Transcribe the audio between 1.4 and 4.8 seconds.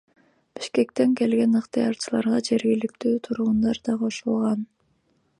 ыктыярчыларга жергиликтүү тургундар да кошулган.